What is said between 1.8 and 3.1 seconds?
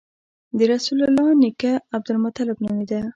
عبدالمطلب نومېده.